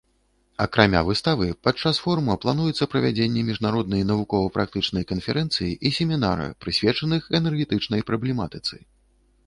[0.63, 8.75] Акрамя выставы, падчас форума плануецца правядзенне міжнароднай навукова-практычнай канферэнцыі і семінара, прысвечаных энергетычнай праблематыцы.